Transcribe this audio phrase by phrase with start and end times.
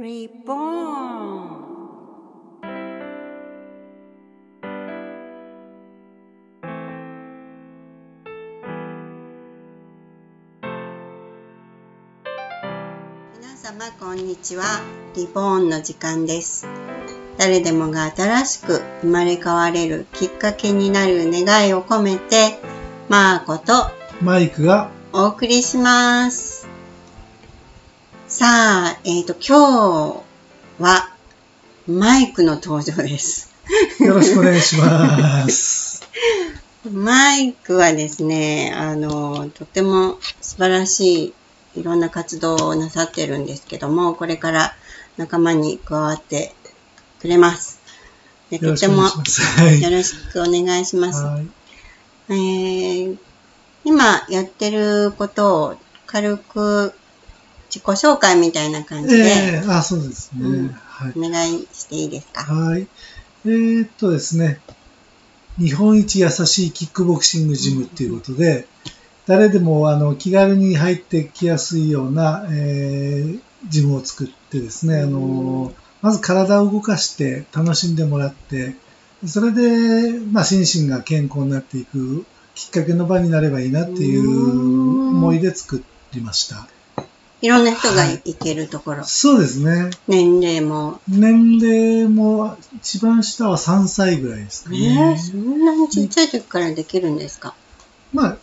[0.00, 0.40] Reborn
[13.34, 14.64] 皆様こんにちは。
[15.14, 16.66] リボーンの時間です。
[17.36, 22.58] 誰でもが新しく生まれ変われるきっかけになる願いを込めて
[23.10, 23.90] マーコと
[24.22, 26.66] マイクがお送りします。
[28.30, 30.22] さあ、えっ、と今
[30.78, 31.14] 日は
[31.88, 33.50] マイクの登場です
[33.98, 36.02] よろしくお願いします。
[36.92, 41.34] マイクはですね、あの、とても素晴らし
[41.74, 44.74] いいろんな活動をなさってるんですけども、これから
[45.16, 46.54] 仲間に加わって
[47.20, 47.80] くれます。
[48.50, 49.04] とても。
[49.04, 51.22] よろしくお願いします。
[51.22, 51.46] はい
[52.28, 53.18] えー
[53.82, 55.76] 今やってることを
[56.06, 56.92] 軽く
[57.70, 60.40] 自己紹介みたいな感じでええあ、そうですね。
[60.44, 61.12] うんはい。
[61.16, 62.86] お願いしていいですか、はい。
[63.46, 64.60] えーっとですね、
[65.58, 68.66] 日本一優しいキックボクシングジムっていうことで、
[69.26, 78.74] 誰でもあの気軽に入ってきやすいような、えージムを作ってですね、あのまず体を動かして楽しんでもらって、
[79.26, 86.66] それで、まあ、心身が健康になっていくきっかけの場になればいいなっていう思いで作りました。
[87.42, 89.90] いろんな人がはい行けるところ、そうですね。
[90.08, 95.16] 年齢も、年齢も一番下は3歳ぐらいですかえね。
[95.18, 97.54] ー、そんなにちっちゃい時からできるんですか？
[98.12, 98.36] まあ、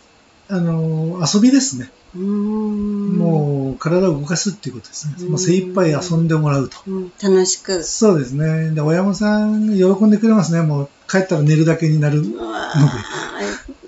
[0.48, 1.90] あの遊びですね。
[2.16, 5.14] うーんもう体を動かすっていうことですね。
[5.20, 6.78] うんもう精一杯遊んでもらうと。
[6.86, 7.84] うん楽しく。
[7.84, 8.70] そうですね。
[8.70, 10.62] で、親御さん喜んでくれますね。
[10.62, 12.20] もう帰ったら寝るだけになる。
[12.22, 12.72] うわ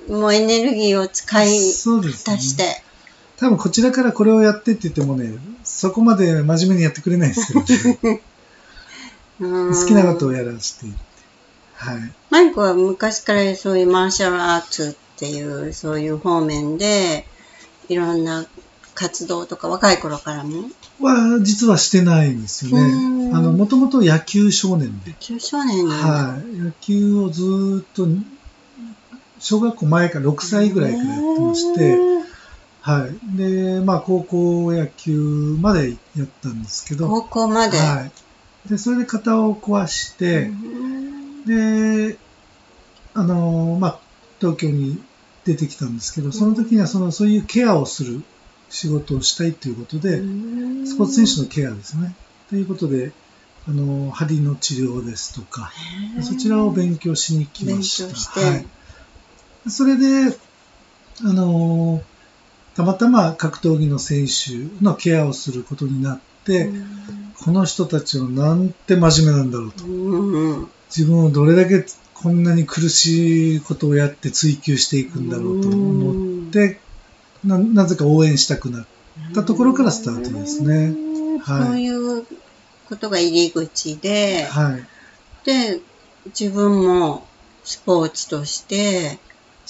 [0.08, 2.82] ーもうエネルギーを使いそうですね足して。
[3.40, 5.32] 多分こちらからこれをやってって言ってもね、
[5.64, 7.60] そこまで真面目にやってくれないですけど、
[8.10, 8.20] ね、
[9.40, 10.98] 好好きなことをやらせていって。
[11.74, 12.12] はい。
[12.28, 17.26] マイクは昔からそういうマーシャルアーツっていう、そういう方面で、
[17.88, 18.46] いろんな
[18.94, 20.64] 活動とか若い頃からも、
[21.00, 22.82] は、実はしてないんですよね。
[22.82, 25.14] うんあの、もともと野球少年で。
[25.18, 25.86] 中少年。
[25.86, 26.58] はい。
[26.58, 28.06] 野球をずーっと、
[29.38, 32.09] 小学校前から6歳ぐらいからやってまして、
[32.80, 33.36] はい。
[33.36, 35.20] で、まあ、高校野球
[35.60, 37.76] までやったんですけど、高校まで。
[37.78, 38.68] はい。
[38.68, 42.20] で、それで肩を壊して、うんで、
[43.14, 44.02] あの、まあ、
[44.38, 45.02] 東京に
[45.44, 48.24] 出てきたんですけど、その時にはその、そういうケアをする
[48.68, 50.22] 仕事をしたいということで、
[50.84, 52.16] スポーツ選手のケアですね。
[52.48, 53.14] ということで、
[53.64, 55.72] あの、針の治療ですとか、
[56.22, 58.04] そちらを勉強しに来ました。
[58.04, 58.66] 勉強してはい。
[59.66, 60.36] それで、
[61.24, 62.02] あの、
[62.74, 66.70] たまたま格闘技の選手のケアをすることになって、
[67.42, 69.84] この人たちはなんて真面目なんだろうと。
[70.94, 76.80] 自分をどれだけこんなに苦しいことをやって追求していくんだろうと思って、
[77.44, 78.86] ななぜか応援したくなっ
[79.34, 80.94] たところからスタートですね。
[81.42, 82.26] はいそういう
[82.90, 84.86] ことが入り口で、はい。
[85.44, 85.80] で、
[86.26, 87.26] 自分も
[87.64, 89.18] スポーツとして、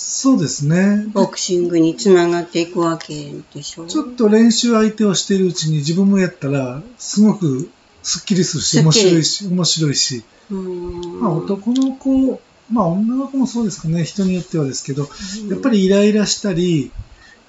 [0.03, 1.06] そうですね。
[1.12, 3.87] ボクシングにつながっていくわけでしょ？
[3.87, 7.71] ちょっと練習相手をしているうちに自分もやったら、すごく
[8.03, 11.21] スッキリするし、面白いし、面白いし、うん。
[11.21, 12.41] まあ男の子、
[12.72, 15.06] まあ女の子もそうですかね、人によってはですけど、
[15.49, 16.91] やっぱりイライラしたり、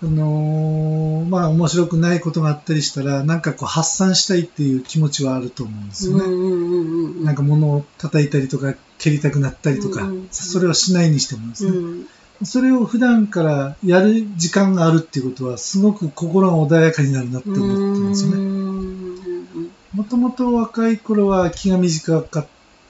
[0.03, 7.23] あのーまあ面白くないことがあったりしたら、なんかこう発散したいっていう気持ちはあると思うんですよね。
[7.23, 12.07] なんか物を叩いたりとか、蹴りたくなったりとか、それをしないにしてもですね、うん
[12.43, 18.37] それを普段からやる時間があるっていうことは、すごく心が穏やかになるなって思ってますよね。
[18.37, 19.71] うん。
[19.93, 22.47] もともと若い頃は気が短かっ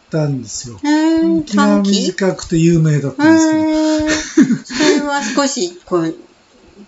[0.10, 0.80] たんですよ。
[0.84, 3.72] うん気が短くて有名だったんですけど、うん
[4.64, 6.16] それは少しこう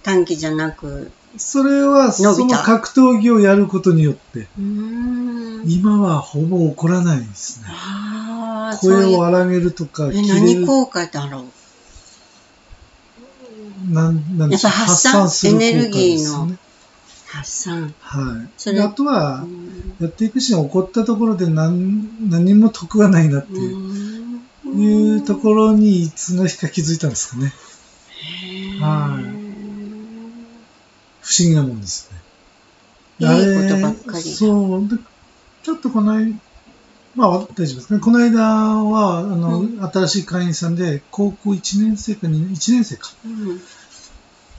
[0.03, 5.63] 短期じゃなく、それはその格闘技をやることによって、うん。
[5.66, 7.68] 今はほぼ起こらないですね。
[8.81, 11.62] 声を荒げるとか、何効果だろう？
[13.89, 16.57] なんなんでしょうやっぱ発散する効果エネルギーのですよね。
[17.27, 17.95] 発散。
[18.00, 18.50] はい。
[18.57, 27.53] それであとはう、んやっていくし、起こったところで何何も得はないなっていう,、うんいうところにいつの日か気づいたんですかね。
[28.80, 29.44] はい
[31.21, 32.18] 不思議なもんですね。
[33.19, 34.88] いいことばっかりそう。
[34.88, 34.97] で
[35.63, 36.38] ちょっとこの間、
[37.15, 38.00] まあ大丈夫ですね。
[38.00, 43.62] この間は、あの、う新しい会員さんで、高校1年生か2、1年生かうん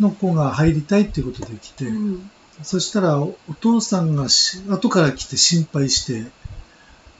[0.01, 2.31] の子が入りたいっていうことで来て、うん
[2.63, 6.31] そしたらおお父さんがし後から来て心配して、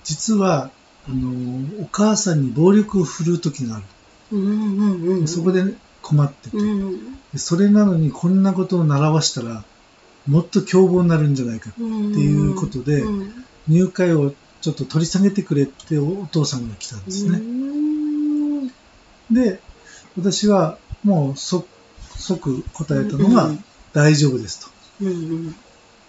[0.05, 0.71] 実は、
[1.09, 3.85] あの、お母さんに暴力を振るう時がある。
[4.31, 4.43] うん
[4.79, 5.29] うんうん。
[5.29, 5.65] そこで
[6.03, 9.65] 困ってて、うんでそれなのにこんなことを習わしたら、
[10.29, 11.73] もっと凶暴になるんじゃないか。
[11.81, 12.11] うん。
[12.13, 14.35] っていうことでうん入会を
[14.65, 17.37] ちょっと取り下げてくれっておお父さんが来たんですうね。
[17.37, 18.69] ん
[19.31, 19.61] で、
[20.17, 21.67] 私はもう即
[22.17, 24.69] 即答えたのがうん大丈夫ですと。
[25.03, 25.55] うんうん。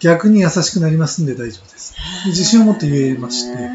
[0.00, 1.94] 逆に優しくなりますんで大丈夫です。
[2.24, 3.68] で自信を持って言えまして、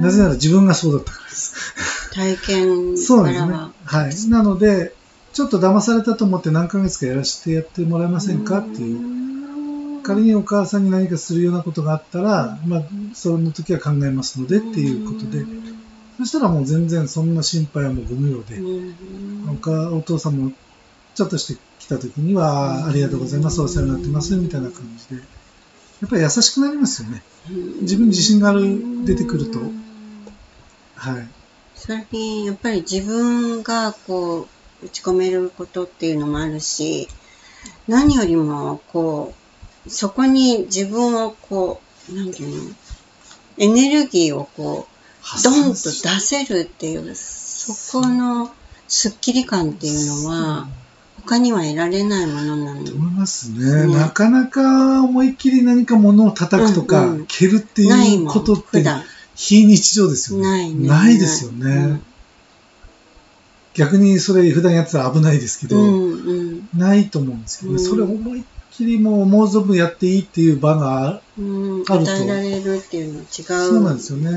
[0.00, 1.74] なぜなら自分がそうだったからです。
[2.14, 3.52] 体験 そうなんですね。
[3.84, 4.30] はい。
[4.30, 4.94] なので、
[5.32, 9.23] ちょっと騙されたと思って何ヶ月かやらせてやってもらえませんかっていう。
[10.04, 10.16] う。
[10.16, 12.82] 仮にお母さんに何かするようなことがあったら、まあ、
[13.14, 15.44] その時は考えますのでっていうことで、
[16.18, 18.60] そしたらもう全然そんな心配はもうご無用で、
[19.50, 20.52] おかお父さんも
[21.14, 27.22] ちょっとしてきた時には、ありがとうございます、お世話になってます、みたいな感じで、やっぱり優しくなりますよね。
[27.82, 29.60] 自分に自信がある出てくると。
[30.96, 31.28] はい。
[31.74, 34.48] それにやっぱり自分がこ
[34.82, 37.08] う打ち込めることっていうのもあるし
[37.88, 39.43] 何よりもこう
[39.86, 41.80] そこに自分をこ
[42.12, 42.74] うなんていうの？
[43.56, 48.50] エネルギーをこうドンと出せるっていうそこの
[48.88, 50.68] スッキリ感っていうのは
[51.22, 52.84] 他には得られないものなの。
[52.84, 53.86] と思いますね。
[53.86, 53.94] ね。
[53.94, 58.84] なかなか思いっきり何か物を叩くとか、うんうん蹴るっていうことって
[59.34, 60.44] 非日常ですよね。
[60.44, 60.88] ないね。
[60.88, 62.00] ないですよね。
[63.74, 66.68] 逆にそれ普段やってたら危ないですけど、うんうん。
[66.74, 67.78] ないと思うんですけど、うん。
[67.80, 68.44] それ思いっ
[68.76, 72.10] きりもう思う存分やっていいっていう場が、うん、あると。
[72.10, 74.30] 与えられるっていうのは違う、そうなんですよね。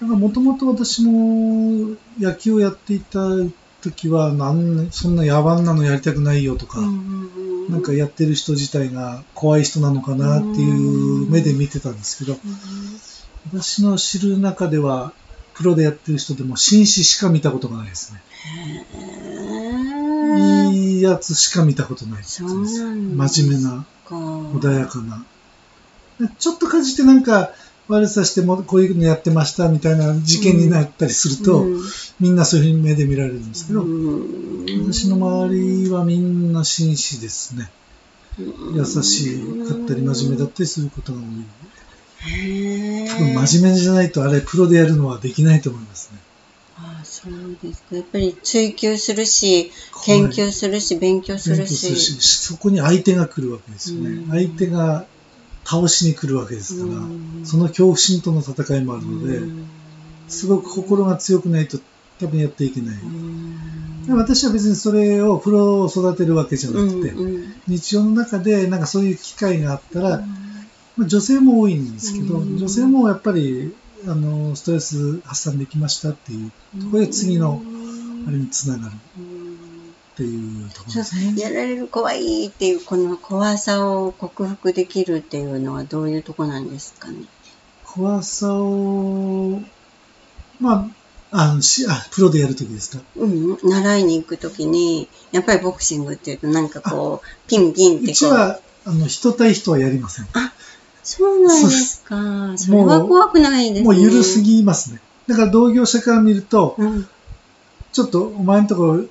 [0.00, 3.20] なんかもともと私も野球をやっていた
[3.82, 6.80] 時は、なんそんな野蛮なのやりたくないよとか、
[7.68, 12.38] なんかやってる人自体が怖い人なのかなっていう目で見てたんですけど、
[13.52, 15.12] 私の知る中では、
[15.54, 18.22] プロでやってる人でも紳士しか見たことがないですね。
[18.94, 19.67] へー
[20.72, 22.38] いいやつしか見たことないです。
[22.38, 25.24] そうなんだ真面目な、か穏やかな。
[26.38, 27.52] ちょっとかじってなんか
[27.88, 31.82] 悪さしてもこういうのやってましたみたいな事件になったりすると、うん
[32.20, 37.70] みんなそういうふうに目で見られるんですけど、うん私の周りはみんな紳士ですね。
[38.38, 41.26] 優しかったり真面目だったりすることが多い。
[43.08, 46.18] 多分真面目じゃないとあれプロでやるのはできないと思いますね。
[47.26, 49.72] あそうですかやっぱり追求するし
[50.04, 54.10] 研究するし勉強する勉強するしし、そこに相手が来るわけですよね。
[54.10, 54.28] うん。
[54.28, 55.06] 相手が
[55.64, 57.42] 倒しに来るわけですから、うん。
[57.44, 59.68] その恐怖心との戦いもあるので、うん。
[60.28, 61.78] すごく心が強くないと
[62.20, 62.96] 多分やっていけない。
[62.96, 64.16] うん。
[64.16, 67.12] 私は別にそれをプロを育てるわけじゃなくて、
[67.66, 70.24] 日常の中でなんかそういう機会があったら、
[70.96, 72.56] まあ、女性も多いんですけど、うん。
[72.56, 73.74] 女性もやっぱり
[74.06, 76.50] あのストレス発散できましたっていう
[76.80, 77.60] ところで次の
[78.26, 81.34] あれにつながるっていうところですね。
[81.36, 87.24] やられる怖いっていうこの怖さを克服できるっていうのはどういうとこなんですかね。
[87.84, 89.60] 怖さを、
[90.60, 90.90] ま
[91.32, 93.02] あ、あのしあプロでやるときですか？
[93.16, 100.26] うん、習いに行くときにやっぱりボクシングっていうとなんかこうピンピンってこううちはあの人対人はやりません。
[101.02, 102.16] そうなんですか。
[102.56, 103.82] それは怖くないですね。
[103.82, 105.00] もう緩すぎますね。
[105.26, 107.06] だから同業者から見ると、うん。
[107.92, 109.04] ちょっとお前のところ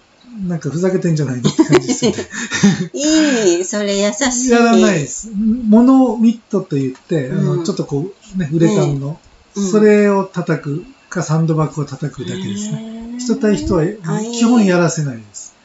[0.46, 2.18] なんかふざけてんじゃないのって感じですよね。
[2.94, 4.50] いい、それ優しい。
[4.50, 5.32] やらないです。
[5.36, 9.18] モノミットと言って、あうんのちょっとこう、ね、ウレタンの、うん
[9.60, 13.14] それを叩くかサンドバッグを叩くだけですね。
[13.14, 13.88] ね人対人は
[14.32, 15.56] 基本やらせないです。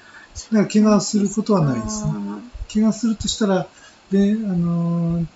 [0.50, 2.12] だから怪我をすることはないですね。
[2.72, 3.68] 怪我するとしたら、
[4.10, 5.26] で、あのー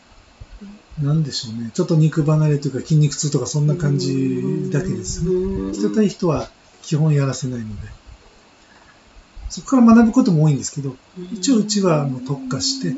[1.00, 1.70] なんでしょうね。
[1.74, 5.72] ちょっと肉離れというか筋肉痛とかそんな感じだけですね。
[5.72, 6.48] 人対人は
[6.82, 7.88] 基本やらせないので。
[9.48, 10.96] そこから学ぶことも多いんですけど、
[11.32, 12.88] 一応うちはもう特化して、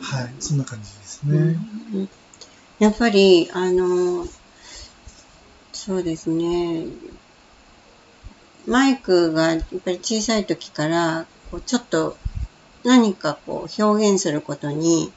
[0.00, 1.56] はい、そんな感じですね。
[2.78, 4.26] やっぱり、あの、
[5.72, 6.86] そうですね。
[8.66, 12.16] マイクがやっぱり小さい時から、こうちょっと
[12.84, 15.12] 何かこう表現することに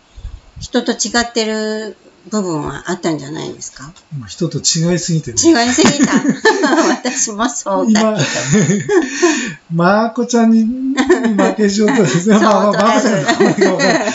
[0.61, 1.97] 人と違ってる
[2.29, 3.91] 部分はあったんじゃないですか？
[4.17, 5.37] まあ人と違いすぎてね。
[5.41, 6.13] 違いすぎた。
[6.89, 8.17] 私もそうだ今、
[9.73, 12.35] まーこちゃんに負けじょうとですね。
[12.39, 14.13] まあまあ、まーこちゃん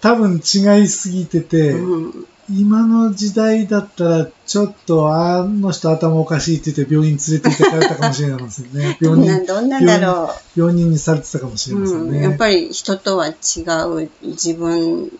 [0.00, 8.96] 多分違いすぎてて、うん今の時代だったら、ちょっとあの人頭おかしいって言って病院連れて行かれたかもしれないですよね。
[9.00, 11.74] どんな、病人、どんなんだろ病人にされてたかもしう。
[11.74, 12.18] れませんね。
[12.18, 13.32] うん、やっぱり人とは違
[14.04, 15.10] う自分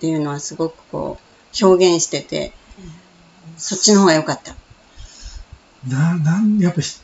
[0.00, 2.52] っていうのはすごくこう表現してて、
[3.58, 4.56] そっちの方が良かった。
[5.86, 6.98] な、なん、やっぱひ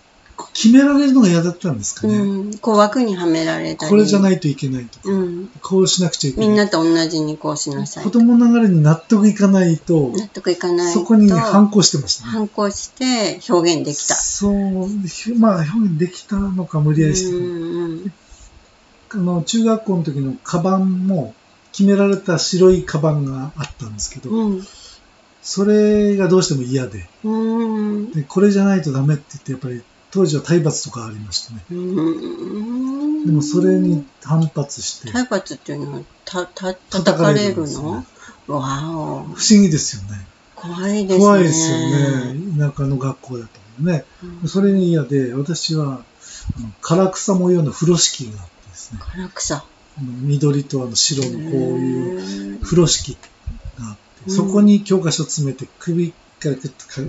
[0.55, 2.17] 決められるのが嫌だったんですかね。
[2.17, 3.91] うん、こう枠にはめられたり。
[3.91, 5.51] これじゃないといけないとか、うん。
[5.61, 6.49] こうしなくちゃいけない。
[6.49, 8.11] みんなと同じにこうしなさい子。
[8.11, 11.01] 供ながらに納得いかないと、納得いかないと。
[11.01, 12.31] そこに反抗してましたね。
[12.31, 14.15] 反抗して表現できた。
[14.15, 18.13] そう、ひまあ表現できたのか無理やりしてたのかうん
[19.09, 21.35] あの中学校の時のカバンも
[21.77, 24.67] 決められた白いカバンがあったんですけど、うん。
[25.43, 28.13] それがどうしても嫌でうん。
[28.13, 31.61] で、これじゃないとダメって言って、やっぱり当時は体罰とかありましてね。
[31.71, 33.27] うん。
[33.27, 38.07] でもそれに反発して、体罰っていうのはたた叩叩かかれるの
[38.47, 40.27] わお不思議ですよね。
[40.55, 41.19] 怖いですね。
[41.19, 42.41] 怖いですよね。
[42.59, 44.07] 田舎の学校だとね。
[44.43, 44.49] うん。
[44.49, 46.01] それに嫌で、私は、
[46.57, 46.61] あ
[46.95, 49.76] の唐草模様の風呂敷があってですね、唐草。
[49.99, 53.17] あの緑とあの白のこういう風呂敷
[53.79, 57.01] があって、うんそこに教科書詰めて首からくっとか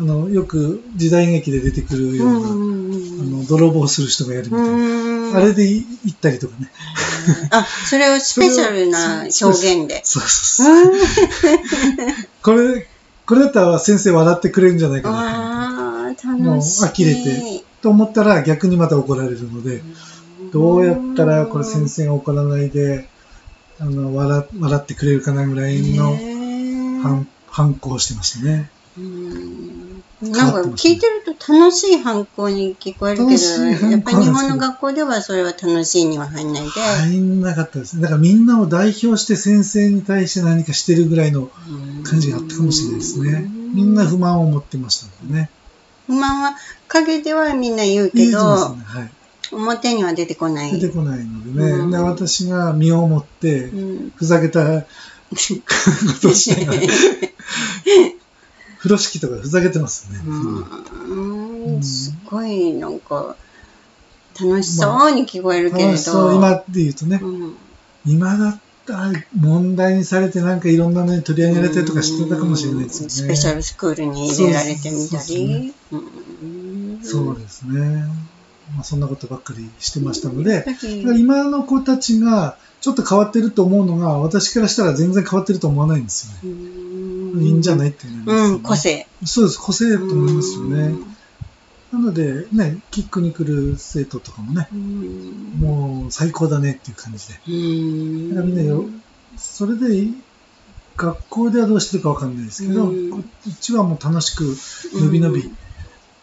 [0.00, 4.72] あの、よく時代劇で出てくるような、あの泥棒する人がやるみたいな。
[4.72, 5.36] うん。
[5.36, 6.70] あれでい行ったりとかね。
[7.50, 10.00] あ、それをスペシャルな表現で。
[10.04, 10.92] そうそうそう。
[10.92, 10.98] うん
[12.42, 12.88] これ、
[13.26, 16.26] これだったら先生笑ってくれるんじゃないかなああ、楽しい。
[16.26, 19.82] もう呆れてと思ったら逆にまた怒られるので、
[20.54, 23.08] どうやったらこれ先生が怒らないで、
[23.80, 26.16] あの、笑笑ってくれるかなぐらいの
[27.02, 28.70] 反反抗してましたね。
[28.96, 29.84] うん
[30.22, 38.02] なんか聞いてると楽しい反抗に聞こえるけど、やっぱり日本の学校ではそれは楽しいには入んないで、入んなかったですね。
[38.02, 41.50] だからみんなを代表して先生に対して何かしてるぐらいの
[42.04, 43.50] 感じがあったかもしれないですね。
[43.74, 45.50] みんな不満を持ってましたんでね。
[46.06, 46.56] 不満は
[46.88, 48.82] 陰ではみんな言うけど、ね。
[48.84, 49.10] はい。
[49.54, 50.72] 表には出てこない。
[50.78, 51.70] 出てこないのでね。
[51.70, 54.86] うんで私が身をもってう、んふざけたこ
[56.22, 56.80] とをしながら、
[58.78, 60.20] 風呂敷とかふざけてますね。
[60.26, 63.36] うんすごいなんか
[64.40, 67.56] 楽しそうに聞こえるけれ楽しそうど、今で言うとね、うん
[68.06, 73.10] 今だったら問題にされてなんかいろんなのに取り上げられたりとかしてたかもしれないですよね。
[73.10, 75.74] スペシャルスクールに入れられてみたそうそうり。
[75.92, 78.04] うんそうですね。
[78.74, 80.64] まあ、そんなことばっかりしてましたので、
[81.18, 87.44] 今の子たちがちょっと変わってると思うのが、私からしたら全然変わってると思わないんですよね。
[87.44, 89.06] いいんじゃないって思いますよね、うん、個性。
[89.24, 90.76] そうです、個性だと思いますよね。
[91.92, 92.00] うん。
[92.02, 95.60] なので、ね、キックに来る生徒とかもね、うん。
[95.60, 97.34] もう最高だねっていう感じで。
[97.48, 98.28] うん。
[98.30, 98.84] だからみんなよ、
[99.36, 100.08] それで、
[100.96, 103.10] 学校ではどうしてるかわかんないですけど、うん。
[103.10, 104.56] こっちはもう楽しく、
[104.94, 105.50] のびのび、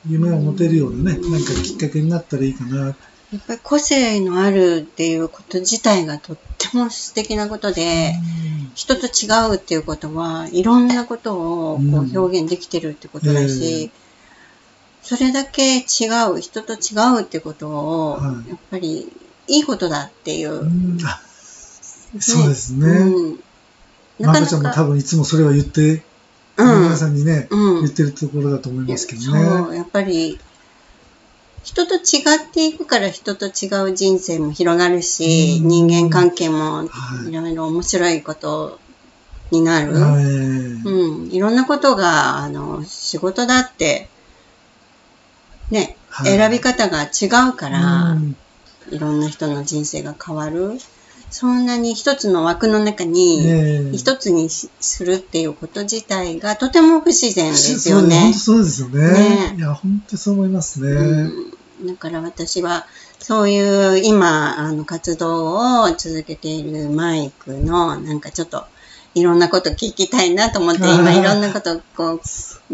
[0.08, 2.88] 夢を持てるようなね、うんなんかきっかけになったらいいかな。
[2.88, 2.91] や
[3.38, 8.13] っぱり個性のあるっていうこと自体がとっても素敵なことで、
[8.75, 14.01] 人と違うっていうことはいろんなことをこう表現できてるってことだし、え
[15.01, 19.12] それだけ違う、人と違うってことを、はいやっぱり
[19.48, 20.70] いいことだっていう。
[22.20, 22.88] そうですね。
[22.88, 23.39] うん
[24.20, 26.03] まこちゃんも多分いつもそれは言って、
[26.58, 26.84] うん。
[26.84, 27.81] 皆さんにね、うん。
[27.84, 29.41] 言ってるところだと思いますけどそね。
[29.70, 30.39] う、やっぱり、
[31.63, 32.01] 人と違っ
[32.51, 35.67] ていくから人と違う人生も広がるし、うん。
[35.67, 37.29] 人間関係もはい。
[37.29, 38.79] いろいろ面白いこと
[39.51, 39.93] になる。
[39.93, 40.24] はい。
[40.24, 44.10] うん、いろんなことが、あの、仕事だって、
[45.70, 46.38] ね、はい。
[46.38, 48.36] 選び方が違うから、うん。
[48.91, 50.79] いろんな人の人生が変わる。
[51.31, 58.39] そんなに一つの枠の中に、ええ一つにしするっていうこと自体がとても不自然ですよね当。
[58.39, 59.13] そうですよね。
[59.13, 60.89] ねいや、本当にそう思いますね。
[60.91, 62.85] うん、だから私は
[63.19, 68.65] そういう今あの活動を続けているマイクのなんかちょっと
[69.15, 72.19] いろんなこと聞きたいなと思って 今いろんなことこう、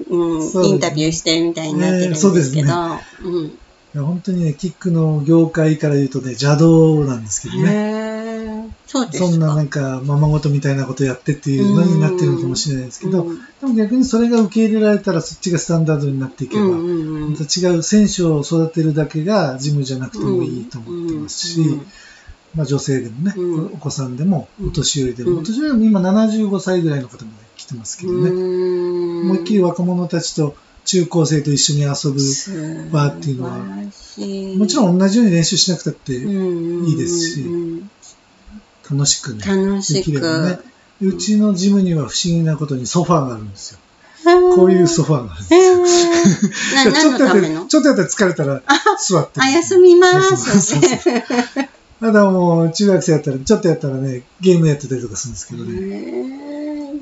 [0.10, 2.74] うんインタビューしてるみたいになってるんですすけねど、
[3.24, 3.58] うん
[3.96, 8.17] いや本当にね、キックの業界から言うとね、邪道なんですけどね。
[8.88, 9.20] そうです。
[9.20, 9.30] か。
[9.30, 13.36] そんななんか、ままごとみたいなことやってっていうのになってるのかもしれないですけど、うん。
[13.38, 21.86] でも逆にそれが受け入れられたらそっちがスタンダードになっていけば、また違う選手を育てるだけが事務じゃなくてもいいと思ってますし、うん
[22.56, 23.66] まあ、女性でもね、うん。
[23.68, 24.68] お子さんでも、うん。
[24.70, 25.38] お年寄りでも、うん。
[25.40, 29.22] お年寄りでも今75歳ぐらいの方も来てますけどね、うん。
[29.26, 33.58] 思いっきり若者たちと中高生と一緒に遊ぶ、バーっていうのは
[34.58, 37.46] もちろんん同じように練習しなくたっていいいですし
[38.92, 40.60] 楽しくね、楽しできればね
[41.00, 43.80] く、うちのジムには不思議なことにソファーがあるんですよ。
[44.56, 45.44] こういうソファーがある
[45.80, 46.92] んですよ。
[46.92, 47.66] な 何のための？
[47.66, 48.62] ちょっとやって疲れたら
[49.08, 49.40] 座って。
[49.40, 50.76] あ、休みます。
[52.00, 56.38] まだもう中学生やったら、ちょっとやったらね、ゲームやってたりとかするんですけどね。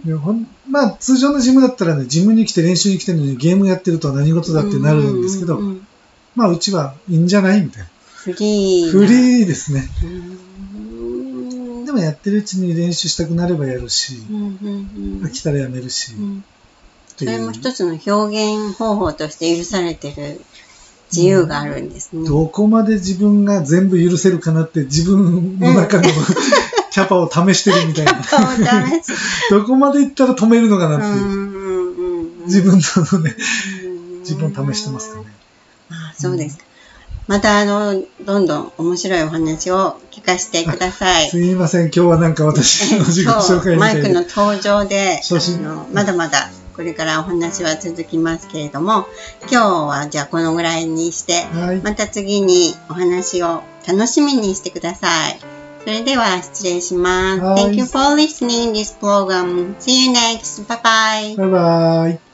[0.06, 5.60] でほんまあ通常のジムだったらね、ジムに来て練習に来てるのにゲームやってるとは何事だってなるんですけど、
[6.36, 7.90] まあうちはいいんじゃないみたいな。
[8.14, 8.92] フリーな。
[8.92, 9.90] フリーですね。
[11.96, 16.14] もやってるうちに練習したくなればやるし、うんうんうん飽きたらやめるし、
[17.18, 20.42] それも一つの表現方法として許されてる
[21.12, 22.28] 自由があるんですね。
[22.28, 26.04] どこまで自分が全部許せるかなって自分の中の
[26.92, 28.14] キャパを試してるみたいな。
[29.50, 31.14] どこまで行ったら止めるのかなっていう。
[31.14, 31.56] うんうんうん
[32.46, 33.36] 自分のね、
[33.86, 35.26] うん自分を試してますかね。
[35.90, 36.65] あそうですか。
[37.28, 41.30] また、あの、どんどん面白いお話を聞かせてください。
[41.30, 44.22] すいません、今日はなんか私の自己紹介みマイクの。
[44.22, 49.08] 登場で、あのまだまだこれからお話は続きますけれども、
[49.50, 51.78] 今日はじゃあこのぐらいにして、はい。
[51.82, 55.40] また次にお話を楽しみにしてください。
[55.84, 57.42] それでは失礼します。
[57.42, 59.76] はい Thank you for listening this program.
[59.78, 60.66] See you next.
[60.66, 61.38] Bye bye.
[61.38, 62.25] バイバイ。